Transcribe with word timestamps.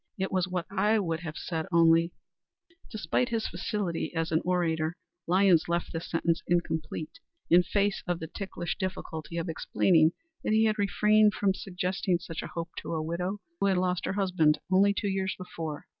It 0.17 0.31
was 0.31 0.47
what 0.47 0.65
I 0.71 0.97
would 0.97 1.19
have 1.19 1.37
said 1.37 1.67
only" 1.71 2.11
Despite 2.91 3.29
his 3.29 3.47
facility 3.47 4.11
as 4.15 4.31
an 4.31 4.41
orator, 4.43 4.95
Lyons 5.27 5.65
left 5.69 5.93
this 5.93 6.09
sentence 6.09 6.41
incomplete 6.47 7.19
in 7.51 7.61
face 7.61 8.01
of 8.07 8.19
the 8.19 8.25
ticklish 8.25 8.77
difficulty 8.79 9.37
of 9.37 9.47
explaining 9.47 10.13
that 10.43 10.53
he 10.53 10.65
had 10.65 10.79
refrained 10.79 11.35
from 11.35 11.53
suggesting 11.53 12.17
such 12.17 12.41
a 12.41 12.47
hope 12.47 12.71
to 12.77 12.95
a 12.95 13.03
widow 13.03 13.41
who 13.59 13.67
had 13.67 13.77
lost 13.77 14.05
her 14.05 14.13
husband 14.13 14.57
only 14.71 14.91
two 14.91 15.07
years 15.07 15.35
before. 15.37 15.85